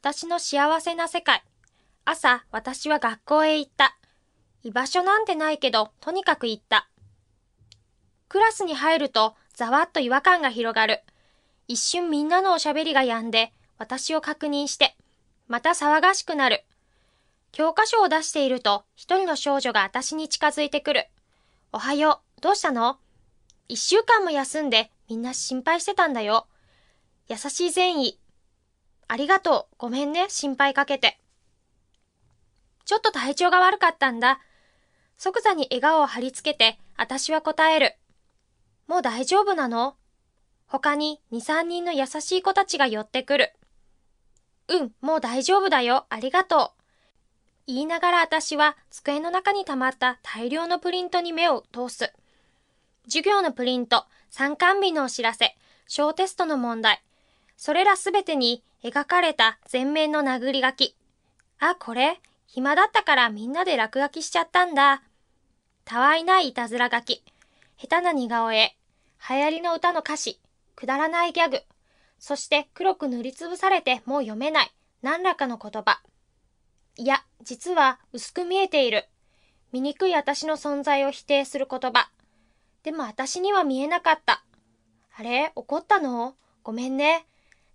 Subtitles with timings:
[0.00, 1.42] 私の幸せな世界。
[2.04, 3.98] 朝、私は学校へ行った。
[4.62, 6.88] 居場所なんてないけど、とにかく行った。
[8.28, 11.00] クラスに入ると、ざわっと違和感が広がる。
[11.66, 14.96] 一瞬みんなのおしゃべりが止んで、私を確認して、
[15.48, 16.64] また騒がしくなる。
[17.50, 21.08] 教科書を出していると、一人の少女が私に近づいてくる。
[21.72, 22.98] おはよう、どうしたの？
[23.66, 26.46] 一週間も休んで、みんな心配してたんだよ。
[27.26, 28.20] 優しい善意。
[29.08, 29.74] ありがとう。
[29.78, 30.26] ごめんね。
[30.28, 31.18] 心配かけて。
[32.84, 34.40] ちょっと体調が悪かったんだ。
[35.16, 37.96] 即座に笑顔を貼り付けて、私は答える。
[38.86, 39.96] もう大丈夫なの？
[40.66, 43.52] 他に2、3人の優しい子たちが寄ってくる。
[44.68, 46.06] うん、もう大丈夫だよ。
[46.10, 46.82] ありがとう。
[47.66, 52.12] 言いながら私は机の中に溜まった大量のプリントに目を通す。
[53.04, 57.02] 授業のプリント、参観日のお知らせ、小テストの問題、
[57.56, 60.96] それらすべてに描かれた全面の殴り書き。
[61.58, 62.20] あ、これ？
[62.46, 65.02] 暇だったからみんなで落書きしちゃったんだ。
[65.84, 67.24] たわいないいたずら書き。
[67.76, 68.76] 下手な似顔絵。
[69.28, 70.40] 流行りの歌の歌詞。
[70.76, 71.62] くだらないギャグ。
[72.18, 74.72] そして黒く塗りつぶされてもう読めない。
[75.02, 76.00] 何らかの言葉。
[76.96, 79.06] いや、実は薄く見えている。
[79.72, 82.10] 醜い私の存在を否定する言葉。
[82.82, 84.44] でも私には見えなかった。
[85.16, 85.52] あれ？
[85.54, 86.34] 怒ったの？
[86.62, 87.26] ごめんね。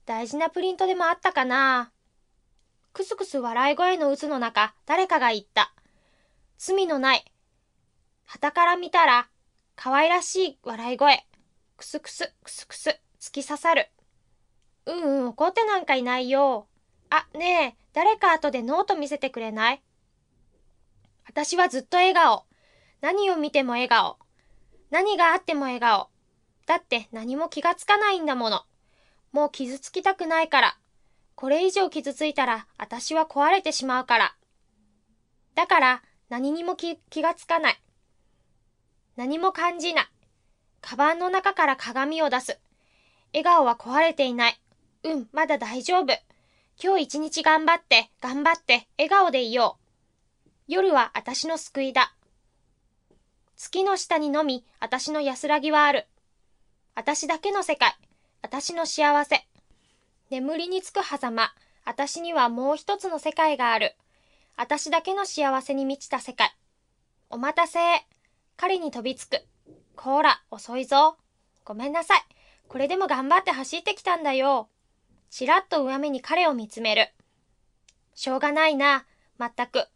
[0.06, 1.92] 大事なプリントでもあったかな
[2.92, 5.74] くすくす笑い声の渦の中、誰かが言った。
[6.58, 7.26] 罪のない。
[8.26, 9.30] 旗から見たら、
[9.76, 11.26] 可愛らしい笑い声。
[11.78, 13.90] くすくす、くすくす、突き刺さる。
[14.86, 16.68] うんうん、怒ってなんかいないよ。
[17.10, 19.82] あ、ねえ、誰か後でノート見せてくれない？
[21.26, 22.46] 私はずっと笑顔。
[23.02, 24.18] 何を見ても笑顔。
[24.92, 26.10] 何があっても笑顔。
[26.66, 28.64] だって何も気がつかないんだもの。
[29.34, 30.78] もう傷つきたくないから。
[31.36, 34.36] これ以上傷ついたら、私は壊れてしまうから。
[35.56, 37.82] だから、何にも気がつかない。
[39.16, 40.06] 何も感じない。
[40.82, 42.60] カバンの中から鏡を出す。
[43.34, 44.62] 笑顔は壊れていない。
[45.04, 46.14] うん、まだ大丈夫。
[46.82, 50.44] 今日一日頑張って、頑張って、笑顔でいよう。
[50.68, 52.14] 夜は私の救いだ。
[53.56, 56.08] 月の下にのみ、私の安らぎはある。
[56.94, 57.96] 私だけの世界。
[58.44, 59.48] 私の幸せ。
[60.30, 61.54] 眠りにつく狭間。
[61.86, 63.96] 私にはもう一つの世界がある。
[64.58, 66.54] 私だけの幸せに満ちた世界。
[67.30, 67.80] お待たせ。
[68.58, 69.46] 彼に飛びつく。
[69.96, 71.16] こーら、遅いぞ。
[71.64, 72.22] ごめんなさい。
[72.68, 74.68] これでも頑張って走ってきたんだよ。
[75.30, 77.08] ちらっと上目に彼を見つめる。
[78.14, 79.06] しょうがないな。
[79.38, 79.88] まったく。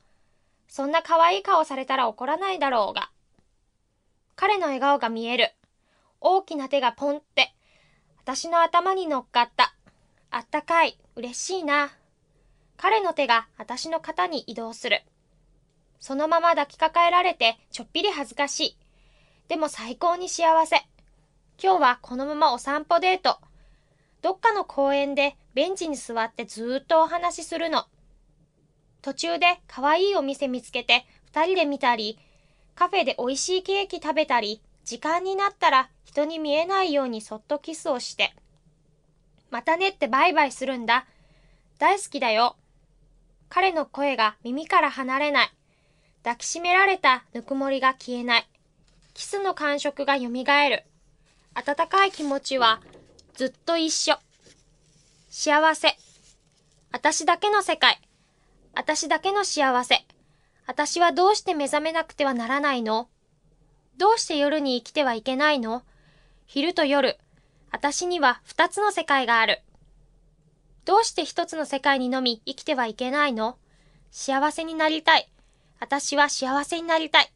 [0.69, 3.11] そんな可愛い顔されたら怒らないだろうが。
[4.37, 5.53] 彼の笑顔が見える。
[6.21, 7.53] 大きな手がポンって
[8.27, 9.73] 私の頭に乗っかった。
[10.31, 10.97] あったかい。
[11.15, 11.91] 嬉しいな。
[12.75, 15.03] 彼の手が私の肩に移動する。
[16.01, 18.77] そのまま抱きかかえられてちょっぴり恥ずかしい。
[19.47, 20.75] でも最高に幸せ。
[21.63, 23.39] 今日はこのままお散歩デート。
[24.21, 27.85] どっかの公園でベンチに座ってずっとお話しするの。
[29.01, 32.19] 途中で可愛いお店見つけて二人で見たり、
[32.75, 38.33] カフェで美味しいケーキ食べたり、時間になったら人に見えないようにそっとキスをして、
[39.51, 41.05] またねってバイバイするんだ。
[41.77, 42.55] 大好きだよ。
[43.49, 45.51] 彼の声が耳から離れない。
[46.23, 48.49] 抱きしめられたぬくもりが消えない。
[49.13, 50.85] キスの感触が蘇る。
[51.53, 52.81] 温かい気持ちは
[53.35, 54.17] ずっと一緒。
[55.29, 55.95] 幸せ。
[56.91, 58.01] 私だけの世界。
[58.73, 60.03] 私だけの幸せ。
[60.65, 63.07] 私はどうして目覚めなくてはならないの？
[63.99, 65.83] どうして夜に生きてはいけないの？
[66.49, 67.17] 昼と夜、
[67.71, 69.59] 私には二つの世界がある。
[70.85, 73.57] どうして一つの世界にのみ生きてはいけないの？
[74.11, 75.29] 幸せになりたい。
[75.81, 77.33] 私は幸せになりたい。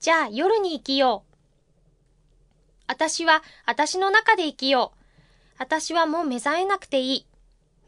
[0.00, 1.34] じゃあ夜に生きよう。
[2.88, 4.98] 私は私の中で生きよう。
[5.58, 7.26] 私はもう目覚めなくていい。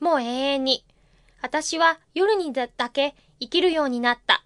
[0.00, 0.82] もう永遠に。
[1.42, 4.42] 私は夜にだけ生きるようになった。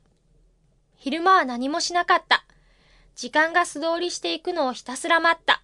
[0.97, 2.45] 昼間は何もしなかった。
[3.15, 5.63] 時間が素通りしていくのをひたすら待った。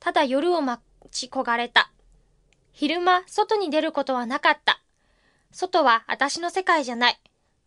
[0.00, 1.90] ただ夜を待ち焦がれた。
[2.72, 4.80] 昼間、外に出ることはなかった。
[5.52, 7.20] 外は私の世界じゃない。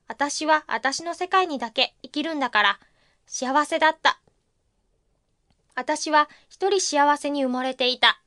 [0.08, 2.80] 私は私の世界にだけ生きるんだから、
[3.26, 4.20] 幸せだった。
[5.76, 8.22] 私は一人幸せに埋もれていた。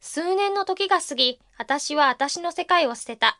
[0.00, 3.38] 数年の時が過ぎ、私は私の世界を捨てた。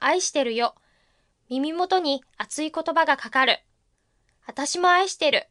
[0.00, 0.74] 愛してるよ。
[1.48, 3.58] 耳元に熱い言葉がかかる。
[4.48, 5.46] 私も愛してる。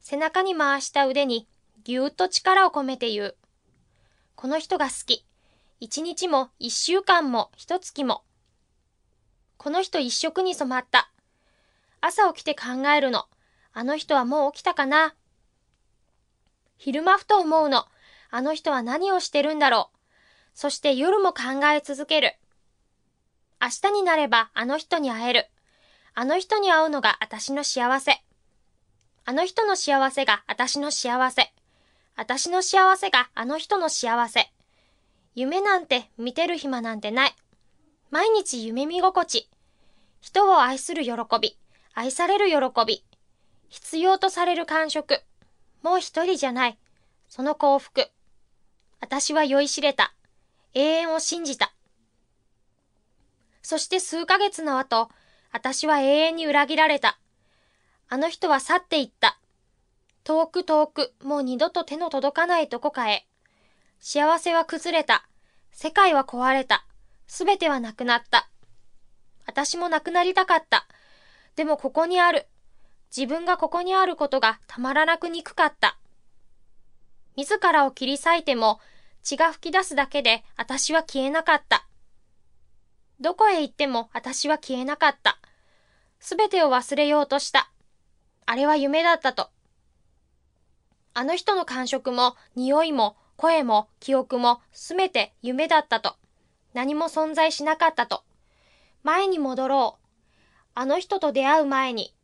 [0.00, 1.46] 背中に回した腕に
[1.84, 3.36] ぎゅーっと力を込めて言う。
[4.34, 5.24] この人が好き。
[5.78, 8.24] 一日も一週間も一月も。
[9.56, 11.12] この人一色に染まった。
[12.00, 13.26] 朝起きて考えるの。
[13.72, 15.14] あの人はもう起きたかな
[16.76, 17.86] 昼間ふと思うの。
[18.30, 19.98] あの人は何をしてるんだろう。
[20.54, 22.34] そして夜も考え続ける。
[23.62, 25.46] 明日になればあの人に会える。
[26.14, 28.23] あの人に会うのが私の幸せ。
[29.26, 31.50] あの人の幸せが私の幸せ。
[32.14, 34.52] 私の幸せがあの人の幸せ。
[35.34, 37.34] 夢なんて見てる暇なんてない。
[38.10, 39.48] 毎日夢見心地。
[40.20, 41.58] 人を愛する喜び。
[41.94, 43.02] 愛される喜び。
[43.70, 45.22] 必要とされる感触。
[45.82, 46.78] もう一人じゃない。
[47.30, 48.06] その幸福。
[49.00, 50.14] 私は酔いしれた。
[50.74, 51.72] 永遠を信じた。
[53.62, 55.08] そして数ヶ月の後、
[55.50, 57.18] 私は永遠に裏切られた。
[58.08, 59.38] あの人は去っていった。
[60.24, 63.26] 遠く遠く、もう二度と手の届かないどこかへ。
[64.00, 65.26] 幸せは崩れた。
[65.72, 66.86] 世界は壊れた。
[67.26, 68.48] すべてはなくなった。
[69.46, 70.86] 私もなくなりたかった。
[71.56, 72.46] でもここにある。
[73.16, 75.98] 自分がここにあることがたまらなく憎かった。
[77.36, 78.80] 自らを切り裂いても
[79.22, 81.86] 血が吹き出すだけで私は消えなかった。
[83.20, 85.38] どこへ行っても私は消えなかった。
[86.18, 87.70] すべてを忘れようとした。
[88.46, 89.50] あれは夢だったと。
[91.14, 96.16] あの人の感触も匂いも声も記憶もすべて夢だったと。
[96.72, 98.22] 何も存在しなかったと。
[99.02, 100.06] 前に戻ろう。
[100.74, 102.14] あの人と出会う前に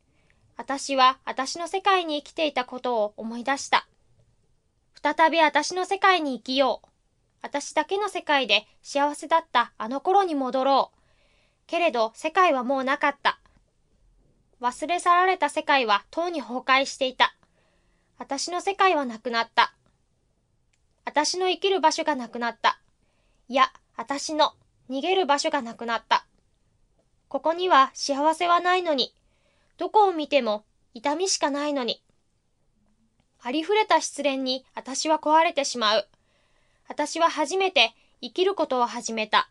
[0.57, 3.87] 私は私の世界に生きていたことを思い出した。
[5.01, 6.87] 再び私の世界に生きよう。
[7.41, 10.97] 私だけの世界で幸せだったあの頃に戻ろう。
[11.65, 13.40] けれど世界はもうなかった。
[14.71, 17.35] 忘れ去られた世界はとうに崩壊していた。
[18.17, 19.73] 私の世界はなくなった。
[21.03, 22.79] 私の生きる場所がなくなった。
[23.49, 23.65] いや、
[23.97, 24.53] 私の
[24.89, 26.25] 逃げる場所がなくなった。
[27.27, 29.13] ここには幸せはないのに、
[29.77, 30.63] どこを見ても
[30.93, 32.01] 痛みしかないのに。
[33.41, 36.07] ありふれた失恋に私は壊れてしまう。
[36.87, 39.49] 私は初めて生きることを始めた。